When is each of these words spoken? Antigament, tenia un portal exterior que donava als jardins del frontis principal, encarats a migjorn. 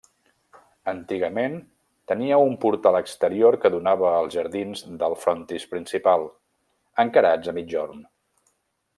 Antigament, 0.91 1.57
tenia 2.11 2.39
un 2.45 2.55
portal 2.63 2.97
exterior 2.99 3.57
que 3.65 3.71
donava 3.75 4.09
als 4.21 4.37
jardins 4.39 4.81
del 5.03 5.17
frontis 5.27 5.67
principal, 5.75 6.25
encarats 7.05 7.53
a 7.53 7.55
migjorn. 7.59 8.01